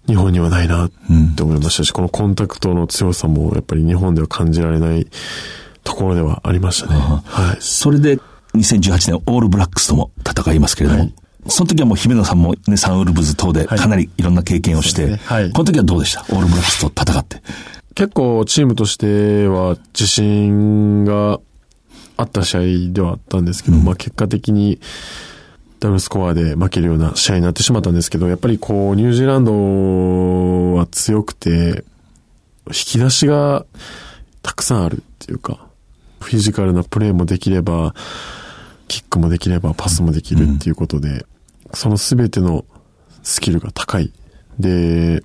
[0.06, 0.90] 日本にはないなっ
[1.36, 5.06] て思いましたし、このコンタクトの強さもやっぱり日本では感じられない
[5.82, 6.98] ところではありましたね。
[6.98, 7.54] は。
[7.54, 7.56] い。
[7.60, 8.18] それで
[8.54, 11.14] 2018年オールブラックスとも戦いますけれども、はい、
[11.48, 15.20] その時はもう姫野さんもね、サンウルブズ等でかなりいろんな経験をして、はいね。
[15.24, 16.20] はい、この時はどうでした？
[16.22, 17.42] オールブラックスと戦って。
[17.94, 21.40] 結構チームとしては自信が
[22.16, 22.56] あった試
[22.88, 24.80] 合ではあったんですけど、うん、まあ結果的に
[25.84, 31.84] ダブルスコアで負けるような試合になってしまったんですけど、やっぱりこうニュージーランドは強くて、
[32.68, 33.66] 引き出しが
[34.40, 35.66] たくさんあるっていうか、
[36.20, 37.94] フィジカルなプレーもできれば、
[38.88, 41.26] キックもできればパスもできるっていうことで、
[41.74, 42.64] その全ての
[43.22, 44.10] スキルが高い。
[44.58, 45.22] で、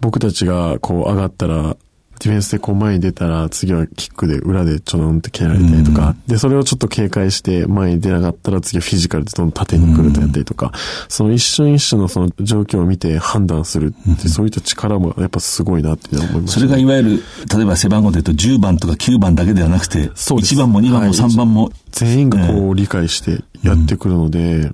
[0.00, 1.76] 僕たちがこう上がったら、
[2.22, 10.72] ディフェンスでこう前に出たら、次はキックで裏でちょろんって蹴られたりとか、うん、で、それをちょっと警戒して前に出なかったら次はフィジカルでどんどん縦に来るとやったりとか、うん、
[11.08, 24.70] その一瞬一瞬のその状況を見て判断するって、そういった力もやっぱすごいなって思います、ね、それがいわゆる、例えば背番号で言うと10番とか9番だけではなくて、そう1番も2番も3番も、はい、全員がこう理解してやってくるので、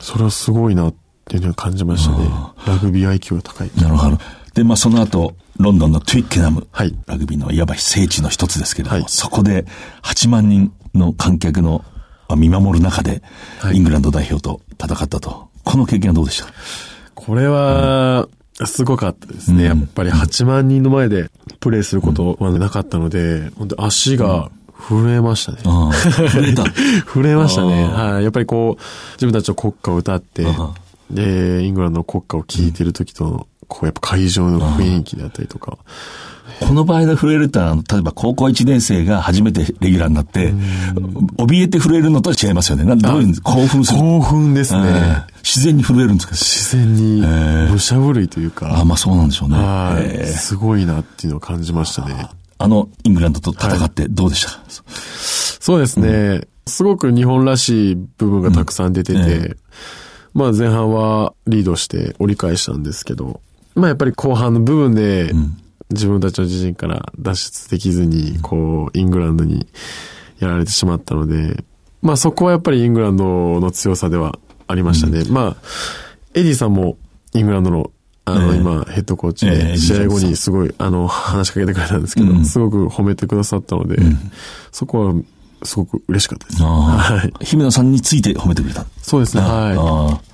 [0.00, 1.01] それはすごいなって
[1.36, 2.28] いうのを感じましたね。
[2.66, 3.70] ラグビー IQ が高い。
[3.76, 4.18] なるほど。
[4.54, 9.64] で、まあその後、ロンドンのトゥイッケナム、はい、ラグビーのいわば聖地の一つですけれども、はい、そこで
[10.02, 11.84] 8万人の観客の
[12.36, 13.22] 見守る中で、
[13.72, 15.48] イングランド代表と戦ったと。
[15.64, 16.52] この経験はどうでした？
[17.14, 18.28] これは、
[18.64, 19.64] すごかったですね。
[19.64, 21.30] やっぱり8万人の前で
[21.60, 24.50] プレーすることはなかったので、本当足が
[24.88, 25.58] 震えましたね。
[26.28, 26.64] 震えた
[27.06, 27.84] 震えましたね。
[27.84, 28.24] はい。
[28.24, 28.82] やっぱりこう、
[29.14, 30.44] 自分たちの国歌を歌って、
[31.12, 35.78] で、イングランドの国歌を聴いてる時とこうやっぱ会場の雰囲気だったりとか。
[36.60, 40.52] この場合で震えるってのは、例えば高校1年生が初めてレギュラーになって、
[41.38, 42.84] 怯えて震えるのとは違いますよね。
[42.84, 43.98] なんどういう興奮する？
[44.00, 46.34] 興奮ですね、自然に震えるんですか？
[46.34, 47.22] 自然に、
[47.70, 48.78] 武者震いというか。
[48.78, 50.26] あ、まあそうなんでしょうね。
[50.26, 52.28] すごいなっていうのを感じましたね。
[52.58, 59.28] あの、イングランドと戦ってどうでした、はい、そうですね、うん、すごく日本らしい部分がたくさん出てて、うん。
[59.28, 59.56] えー、
[60.34, 63.40] まあ前半はリードして折り返したんですけど、
[63.74, 65.32] まあやっぱり後半の部分で、
[65.90, 69.66] 自分たちの自陣から脱出できずに、こう、イングランドに
[70.38, 71.62] やられてしまったので、
[72.00, 75.20] まあそこはやっぱりイングランドの強さではありましたね。
[75.20, 75.56] うん、まあ、
[76.34, 76.96] エディさんも
[77.34, 77.90] イングランドの
[78.24, 83.96] あの、今、ヘッドコーチで、試合後にすごい、あの、話しかけてくれたんですけど、すごく褒めてくださったので、
[84.70, 85.14] そこは、
[85.64, 86.62] すごく嬉しかったです。
[86.62, 87.44] はい。
[87.44, 90.32] 姫野さんについて褒めてくれたそうですね、はい。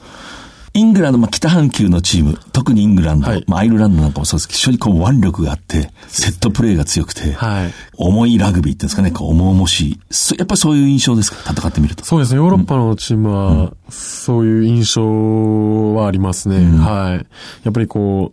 [0.75, 10.37] イングランド、まあ、北半球のチーム、特にイングランド、はい、まあ、アイルランドなんかもそうですけど、非常にこう腕力があって、セットプレーが強くて、はい、重いラグビーっていうんですかね、こう重々しい。
[10.37, 11.39] やっぱりそういう印象ですか？
[11.53, 12.05] 戦ってみると。
[12.05, 16.59] そうですね、ヨーロッパのチームは、そういう印象はありますね。
[16.59, 17.27] うん、はい。
[17.65, 18.33] やっぱりこ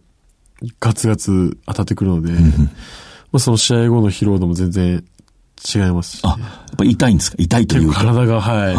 [0.62, 2.49] う、ガツガツ当たってくるので、うん、
[3.31, 5.03] まあ、その試合後の疲労度も全然
[5.63, 7.38] 違いますし、あ、やっぱ痛いんですか？
[7.39, 8.00] 痛いというか。
[8.00, 8.72] 体が、は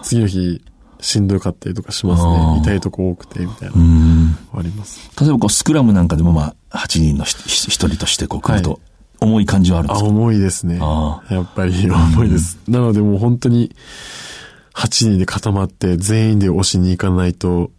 [0.00, 0.04] い。
[0.04, 0.62] 次の日、
[1.00, 2.60] しんどかったりとかしますね。
[2.62, 3.74] 痛いとこ多くて、みたいな。
[4.56, 5.10] あります。
[5.20, 8.80] 例えばこう、スクラムなんかでもまあ、8人の一人としてこう来ると、
[9.20, 10.78] 重い感じはあるんですか、あ、重いですね。
[10.78, 12.58] やっぱり重いです。
[12.68, 13.74] なのでもう本当に、
[14.74, 17.70] 8人で固まって全員で押しに行かないと、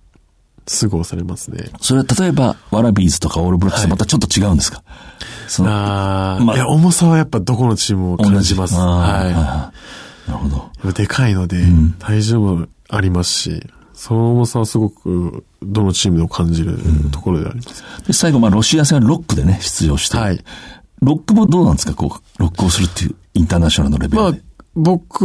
[0.68, 1.70] すぐ押されますね。
[1.82, 8.76] それは例えば、ワラビーズとかオールブラックスとまたちょっと違うんですか、はい、そのあ、まあ、いや、重さはやっぱどこのチームも感じます。
[8.76, 9.72] は
[10.28, 10.32] い。
[10.32, 10.94] なるほど。
[10.94, 16.78] でかいので、うん、体重もありますし、その重さはすごく、どのチームでも感じる
[17.12, 17.84] ところであります。
[18.00, 20.18] うん、で、最後、まあ、ロシア戦はロックでね、出場して。
[20.18, 20.44] はい。
[21.02, 24.32] ロックもどうなんですかこう、ロックをするっていう、インターナショナルのレベルで。
[24.32, 24.42] まあ、
[24.76, 25.22] 僕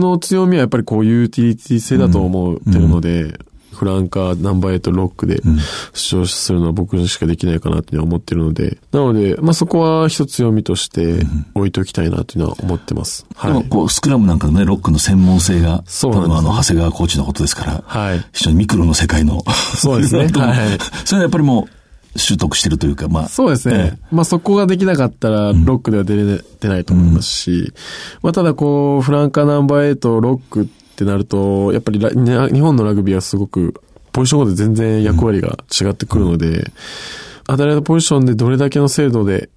[0.00, 3.34] の強みはやっぱりこう、ユーティリティ性だと思ってるので、うん
[3.76, 5.40] フランカー、ナンバーエイト、ロックで
[5.92, 13.26] 出場するのは僕しかできないかなって思ってるので、なので、まあ、そこは一つ強みとして置いておきたいなというのは思ってます。
[13.34, 13.52] はい。
[13.52, 18.24] でもこう、スクラムなんかのね、ロックの専門性が、そうなんです、ね、あの、長谷川コーチのことですから、はい。
[18.32, 19.42] 非常にミクロの世界の、
[19.76, 20.28] そうですね。
[20.34, 20.78] はい。
[21.04, 21.68] それはやっぱりも
[22.14, 23.28] う、習得してるというか、まあ。
[23.28, 23.92] そうですね。
[23.94, 27.72] えまあそこができなかったら、ロックでは出れてないと思いますし、うん、
[28.22, 33.80] まあただこう、フランカーナンバーエイト、ロックってなると、やっぱり日本のラグビーはすごく、
[34.12, 36.64] ポジションごと全然役割が違ってくるので、うん、
[37.48, 39.50] 与えられたポジションでどれだけの精度で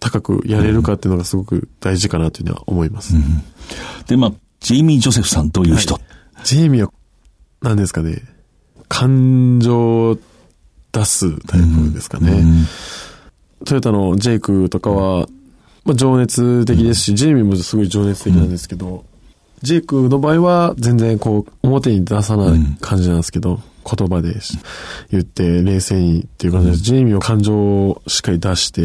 [0.00, 3.16] 高くやれるかっていうのがすごく大事かなというのは思います。
[3.16, 3.42] うん、
[4.06, 5.94] で、まあ、ジェイミー・ジョセフさんという人。
[5.94, 6.02] はい、
[6.44, 6.92] ジェイミーは、
[7.62, 8.22] 何ですかね、
[8.88, 10.18] 感情を
[10.92, 12.32] 出すタイプですかね。
[12.32, 12.66] うん、
[13.64, 15.26] トヨタのジェイクとかは、
[15.84, 19.04] まあ、情熱的ですし、ジェイミーもすごい情熱的なんですけど、
[19.62, 24.34] ジェイクの場合は全然こう表に出さない感じなんですけど、言葉で
[25.10, 28.82] 言って冷静にっていう感じで、ジェイミーは感情をしっかり出して、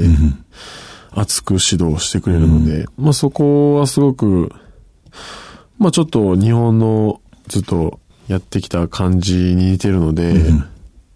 [1.11, 4.51] 熱く指導してくれるので、まあそこはすごく、
[5.79, 10.35] まあちょっと日本のずっとやってきた感じに似てるので、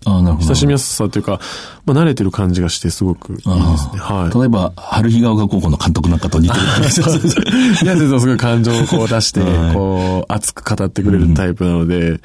[0.05, 0.47] あなるほど。
[0.47, 1.39] 親しみやすさというか、
[1.85, 3.53] まあ、慣れてる感じがしてすごくいいですね。
[3.99, 4.37] はい。
[4.39, 6.61] 例えば、春日が丘高校の監督なんかと似てる。
[7.83, 9.41] いや、すごい感情をこう出して、
[9.73, 12.19] こう、熱く語ってくれるタイプなので、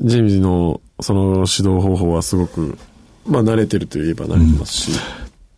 [0.00, 2.78] ジェームズのその指導方法はすごく、
[3.26, 4.90] まあ、慣れてるといえば慣れてますし。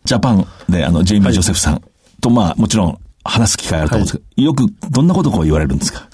[0.05, 1.81] ジャパンで、あの、ジェイミー・ジョセフさん
[2.19, 6.07] と、まあ、もちろん話す機会あると思うんですけど、よくどんなことを言われるんですか？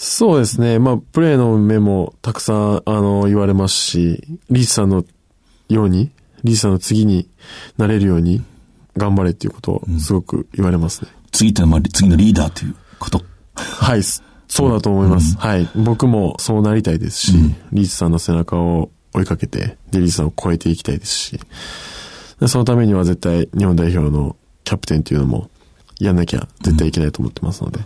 [0.00, 0.78] そうですね。
[0.78, 5.04] まあ、プレーの面もたくさん、あの、言われますし、リーチさんの
[5.68, 6.12] ように、
[6.44, 7.28] リーチさんの次に
[7.78, 8.40] なれるように、
[8.96, 11.10] 頑張れっていうことをすごく言われますね。
[11.12, 15.34] うん、次ってのは、まあ、次のリーダーということはい、そうだと思います。
[15.34, 15.68] うん、はい。
[15.74, 21.40] 僕もそうなりたいですし、うん、リーチさんの背中を追いかけて、で、リーチさんを超えていきたいですし、
[22.46, 25.50] そのためには絶対日本代表のキャプテンっていうのも
[25.98, 27.80] やんなきゃ絶対いけないと思ってますので、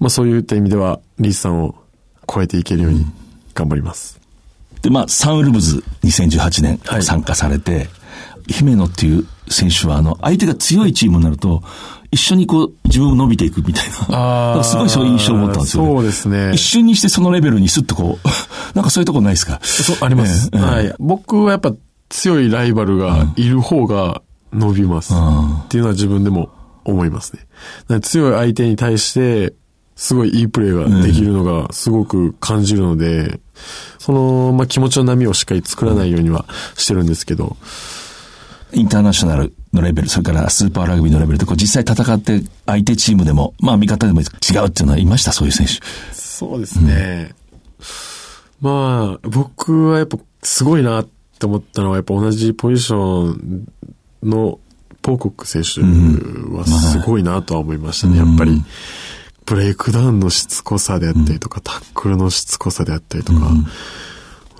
[0.00, 1.76] まあそういった意味では、リースさんを
[2.32, 3.06] 超えていけるように
[3.54, 4.18] 頑張ります。
[4.82, 7.88] で、まあ、サンウルブズ2018年参加されて、はい、
[8.48, 11.62] 姫野っていう選手は、あの、相手が強いチームになると、
[12.10, 14.64] 一緒にこう、自分を伸びていくみたいな。
[14.64, 15.88] すごいそういう印象を持ったんですよ、ね。
[15.90, 16.52] そうですね。
[16.54, 18.28] 一瞬にしてそのレベルにスッとこう、
[18.74, 19.60] なんかそういうとこないですか？
[19.62, 20.94] そう、あります、ね、はい。
[20.98, 21.72] 僕はやっぱ
[22.08, 25.12] 強いライバルがいる方が伸びます。
[25.12, 26.48] っていうのは自分でも
[26.84, 27.34] 思います
[27.88, 28.00] ね。
[28.00, 29.52] 強い相手に対して、
[30.00, 33.40] すごいいいプレーができるのがすごく感じるので、うん、
[33.98, 37.58] その、まあ、気持ちの波をしっかり作らないようにはしてるんですけど、
[38.72, 45.74] インターナショナルのレベル、それからスーパーラグビーのレベルで、こう実際戦って相手チームでも、まあ味方でも違うっていうのはいましたそういう選手。
[46.14, 47.34] そうですね。
[48.62, 51.08] うん、まあ、僕はやっぱすごいなっ
[51.38, 53.68] て思ったのは、やっぱ同じポジション
[54.22, 54.58] の
[55.02, 55.82] ポーコック選手
[56.56, 58.62] はすごいなとは思いましたね、やっぱり。
[59.46, 63.50] ブレイクダウンのしつこさであったりとか、タックルのしつこさであったりとか、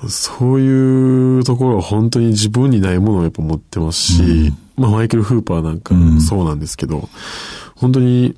[0.09, 5.95] そういうところは本当に自分にないものをやっぱ持ってますし、まあマイケル・フーパーなんか
[6.27, 7.09] そうなんですけど、
[7.77, 8.37] 本当に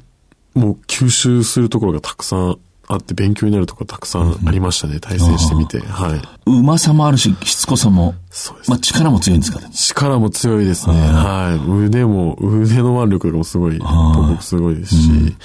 [0.54, 2.58] もう吸収するところがたくさん
[2.92, 5.80] あって勉強になるところたくさんありましたね、対戦してみて。
[5.80, 6.22] はい。
[6.46, 8.14] うまさもあるし、しつこさも。
[8.30, 9.70] そうです、まあ力も強いんですかね。
[9.72, 10.94] 力も強いですね。
[10.96, 11.86] はい。
[11.86, 15.36] 腕も、腕の腕力もすごい、僕すごいですし、うん、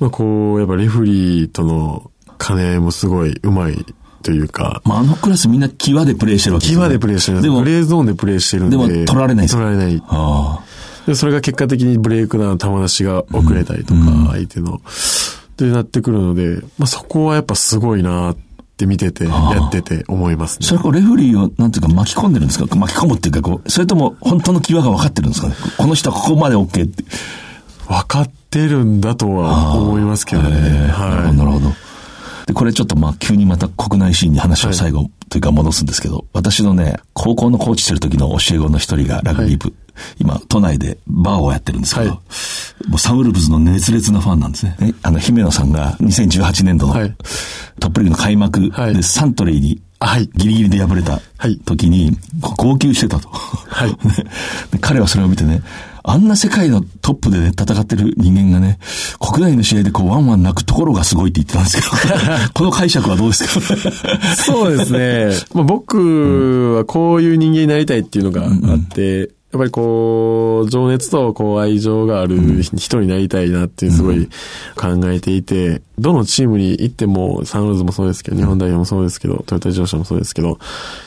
[0.00, 3.84] まあこう、やっぱレフリーとの兼ね合いもすごいうまい
[4.22, 4.82] というか。
[4.84, 6.82] まあ、あのクラスみんな際でプレイしてるわけですね。
[6.82, 8.76] 際でプレイしてるでも、プレイゾーンでプレイしてるんで。
[8.76, 10.02] でも、取られない取られない。
[11.06, 14.80] で、それが結果的にブレイクダウン、球出しが遅れたりとか、うん、相手の。
[15.54, 18.36] ってなってくるので、まあ、そこはやっぱすごいなっ
[18.76, 19.30] て見てて、や
[19.68, 20.66] ってて思いますね。
[20.66, 22.66] それこうレフリーをなんていうか巻き込んでるんですか？
[22.74, 25.48] 巻き込むっていうかこう、それとも本当の際が分かってるんですか？
[25.48, 27.04] ねこの人はここまで OK って。
[27.86, 30.88] 分かってるんだとは思いますけどね。
[30.88, 31.36] はい。
[31.36, 31.68] なるほど。
[32.46, 39.83] で、これちょっとまあ急にまた国内シーンに話を最後というか戻すんですけど、はい、私のね、高校のコーチしてる時の教え子の一人がラグビー部、はい、
[40.18, 42.16] 今都内でバーをやってるんですけど、は
[42.86, 44.94] い、もうサンウルブズの熱烈なファンなんですね。
[45.02, 46.94] あの、姫野さんが2018年度の
[47.80, 50.28] トップリーグの開幕でサントリーにはい。
[50.34, 51.20] ギリギリで敗れた
[51.64, 53.28] 時に、号泣してたと。
[53.30, 53.96] はい。
[54.82, 55.62] 彼はそれを見てね、
[56.02, 58.78] あんな世界のトップでね、戦ってる人間がね、
[59.18, 61.88] 国内の試合でこうワンワン泣くところがすごいって言ってたんですけど、
[62.52, 63.60] この解釈はどうですか？
[64.36, 65.30] そうですね。
[65.54, 74.28] まあ、僕はこういう人間になりたいっていうのがあって、うんやっぱりこう、情熱とこう愛情がある人になりたいなっていうすごい
[74.74, 80.58] 考えていて、どのチームに行っても、サンローズもそうですけど、日本代表もそうですけど、トヨタ自動車もそうですけど、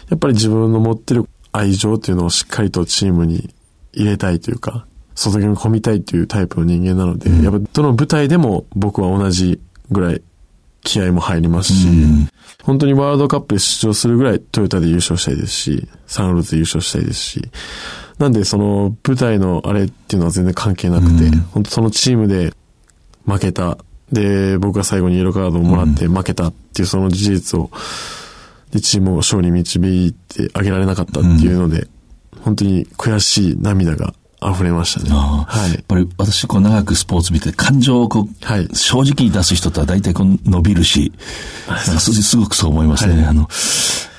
[0.07, 3.53] やっぱり自分の持ってる愛情っていうのをしっかりとチームに
[3.91, 9.59] 入れたいというか、注ぎ込みたいというタイプの人間なので、やっぱどの舞台でも僕は同じ
[9.91, 10.21] ぐらい
[10.83, 11.87] 気合も入りますし、
[12.63, 17.41] 本当にワールドカップで出場するぐらいトヨタで優勝したいですし、サンローズで優勝したいですし、
[18.19, 22.53] なんでその舞台のあれっていうのは全然関係なくて、うん、本当そのチームで
[23.25, 23.77] 負けた。
[24.11, 27.69] で、僕が最後にイエローカードをもらって負けたっていうその事実を、
[28.71, 35.09] で、チームを勝利導いてあげられなかったっていうので、うん、本当に悔しい涙が溢れましたね。
[35.09, 35.73] はい。
[35.73, 41.11] やっぱり私、こう長くスポーツ見て、感情をこう、はい、正直に出す人とは大体こう伸びるし、
[41.99, 43.15] すごくそう思いますね。
[43.15, 43.49] はい、あの、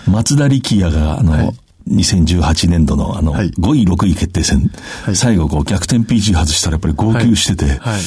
[0.06, 1.56] 松田力也が、あの、はい
[1.90, 4.70] 2018年度のあの、5位、6位決定戦、
[5.04, 7.78] はい、最後こう逆転 PG 外したらやっぱり号泣してて、はい。
[7.78, 8.00] はい、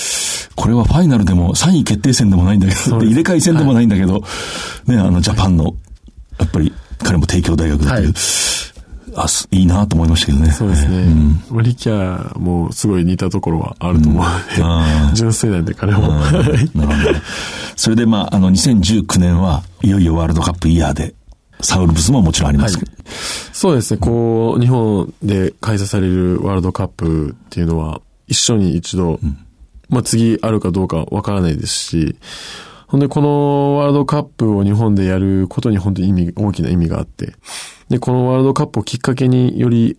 [0.55, 4.23] これはファイナルでも3位決定戦でもないんだけど、入れ替え戦でもないんだけど、
[4.85, 5.75] ね、あのジャパンの、
[6.39, 8.13] やっぱり彼も帝京大学だけど、
[9.15, 10.51] あ、いいなと思いましたけどね。
[10.51, 10.97] そうですね。
[11.49, 16.07] うん、リキャもすごい似たところはあると思うので、純粋なんで彼も。
[16.07, 16.87] なるほど。
[17.75, 21.13] それでまあ、あの、2019年はいよいよワールドカップイヤーで、
[21.61, 23.05] サウルブスももちろんありますけど、はい、
[23.53, 29.37] そうですね、こう、日本で開催されるワールドカップっていうのは、一緒に一度、うん、
[29.89, 32.15] まあ次あるかどうかわからないですし、
[32.87, 37.33] ほんで、このワールドカップを日本でやることに本当に意味、大きな意味があって、
[37.89, 39.97] で、このワールドカップをきっかけにより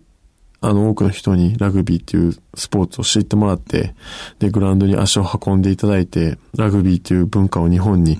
[0.63, 3.93] あの、多くの人にラグビーっていうスポーツを知ってもらって、
[4.39, 8.17] で、グラウンドに足を運んでいただいて、ラグビーという文化を日本に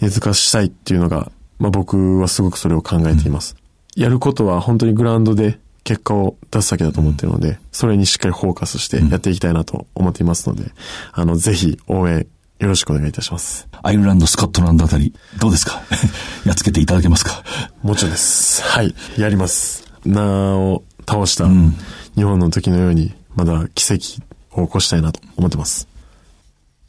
[0.00, 3.56] 根付かしたいっていうのが、まあ僕はすごくそれを考えています。
[3.96, 10.72] やることは本当にグラウンドで結果を出すだけだと思ってるので、それにしっかりフォーカスしてやっていきたいなと思っていますので、
[11.12, 12.26] あの、ぜひ応援
[12.58, 13.68] よろしくお願いいたします。
[13.82, 15.82] アイルランド、スコットランドあたり、どうですか？
[16.46, 17.44] やっつけていただけますか？
[17.82, 18.62] もちろんです。
[18.62, 19.84] はい、やります。
[20.06, 20.22] な
[20.56, 21.46] を倒した
[22.16, 24.22] 日本の時のように、まだ奇跡
[24.60, 25.86] を起こしたいなと思ってます。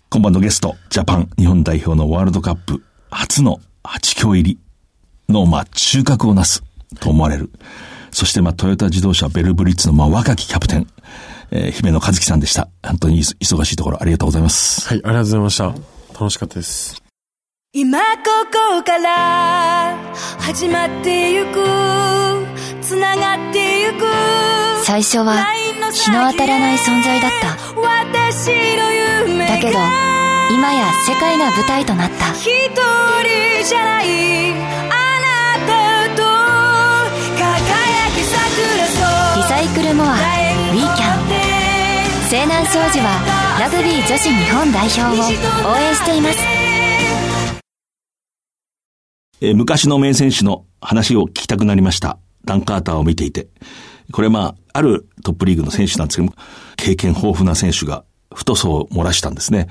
[0.09, 4.59] 今晩のゲスト、ジャパン日本代表のワールドカップ初の8強入り
[5.33, 6.63] の、まあ、中核をなす
[6.99, 7.51] と思われる。
[8.11, 10.88] そして、まあ、トヨタ自動車ベルブリッツの、まあ、若きキャプテン、
[11.51, 12.69] えー、姫野和樹さんでした。
[12.83, 14.88] 本当に忙しいところありがとうございます。
[14.88, 15.65] はい、ありがとうございました。
[16.13, 17.01] 楽しかったです。
[17.73, 18.31] 今こ
[18.79, 19.97] こから
[20.39, 21.55] 始まってゆく
[22.81, 24.05] つながってゆく
[24.86, 25.43] 最初は
[25.91, 27.47] 日の当たらない存在だった
[29.55, 29.79] だけど
[30.51, 32.31] 今や世界が舞台となった。
[32.33, 34.55] 一人じゃないあ
[35.21, 36.21] なたと
[37.35, 37.43] 輝
[38.15, 38.85] き桜
[39.35, 41.25] リサイクルモアウィーキャン
[42.29, 45.05] 西南商事はラグビー女子日本代表を
[45.71, 46.39] 応援しています。
[49.41, 52.19] えー、昔の名選手の話を聞きたくなりました。
[52.45, 53.47] ダン・カーターを見ていて。
[54.11, 56.35] これまあ、あるトップリーグの選手なんですけども、
[56.77, 58.03] 経験豊富な選手が
[58.36, 59.67] 太さを漏らしたんですね。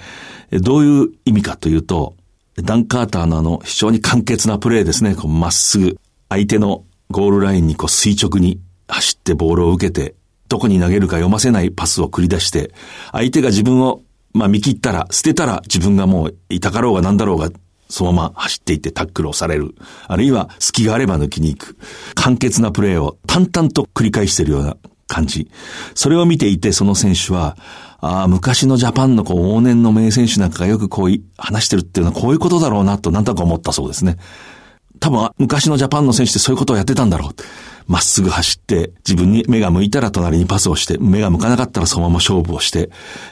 [0.51, 2.17] どういう意味かというと、
[2.57, 5.15] ダン・カーターのあの非常に簡潔なプレーですね。
[5.27, 5.99] まっすぐ、
[6.29, 10.15] 相手のゴールラインにこう垂直に走ってボールを受けて、
[10.49, 12.73] どこに投げるか読ませないパスを繰り出して、
[13.13, 14.03] 相手が自分を
[14.33, 17.51] まあ見切ったら、捨てたら自分がもういたかろうが何だろうが
[17.89, 19.75] そのまま走っていってタックルをされる。
[20.07, 21.77] あるいは隙があれば抜きに行く。
[22.15, 24.77] 簡潔なプレーを淡々と繰り返しているような
[25.07, 25.51] 感じ。
[25.95, 27.57] それを見ていて、その選手は、
[28.01, 34.19] ああ、昔のジャパンのこう往年の名選手なんかがよくこう話してるっていうのはこういうことだろうなとなんとか思ったそうですね。
[35.01, 37.35] 多分昔のジャパンの選手ってそういうことをやってたんだろう。
[37.87, 42.91] まっすぐ走って、自分に目が向いたら隣にパスをして、目が向かなかったらそのまま勝負をして、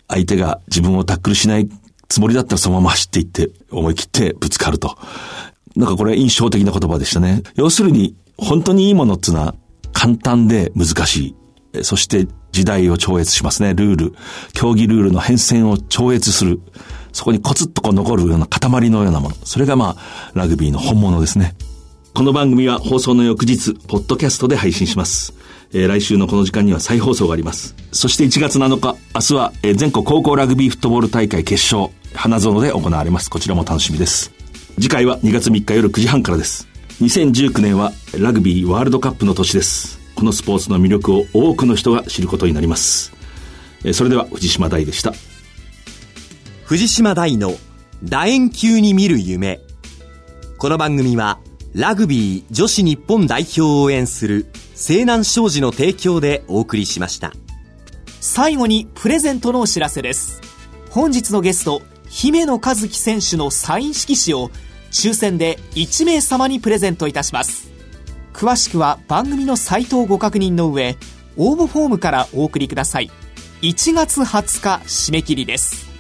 [0.09, 1.69] 相手が自分をタックルしない
[2.09, 4.99] つもりだったらそのまま走っていって、思い切ってぶつかると。
[5.77, 7.43] なんかこれ印象的な言葉でしたね。
[7.55, 9.55] 要するに、本当にいいものっていうのは
[9.93, 11.37] 簡単で難しい。
[11.83, 13.75] そして時代を超越しますね。
[13.75, 14.15] ルール。
[14.53, 16.61] 競技ルールの変遷を超越する。
[17.13, 19.35] そこにコツッとこう残るような塊のようなもの。
[19.45, 21.55] それがまあ、ラグビーの本物ですね。
[22.15, 25.33] この番組は放送の翌日、ポッドキャストで配信します。
[25.73, 27.75] えー、来週のこの時間には再放送があります。
[27.91, 31.91] そして1月7日、明日は、え、全国高校ラグビーフットボール大会決勝。
[32.15, 33.31] 花園で行われます。
[33.31, 34.31] こちらも楽しみです。
[34.75, 36.69] 次回は2月3日夜9時半からです。
[37.01, 40.02] 2019年はラグビーワールドカップの年です。
[40.23, 43.13] このスポーツの魅力を多くの人が知ることになります。
[43.93, 45.13] それでは藤島大でした。
[46.65, 47.57] 藤島大の
[48.05, 49.59] 楕円球に見る夢。
[50.59, 51.41] この番組は
[51.75, 54.47] ラグビー女子日本代表を応援する
[54.77, 57.33] 西南商事の提供でお送りしました。
[58.21, 60.41] 最後にプレゼントのお知らせです。
[60.91, 64.53] 本日のゲスト、姫野和樹選手のサイン色紙を
[64.93, 67.72] 抽選で1名様にプレゼントいたします。
[68.33, 70.97] 詳しくは番組のサイトをご確認の上、
[71.37, 73.11] 応募フォームからお送りください。
[73.63, 75.92] 1月20日締め切りです。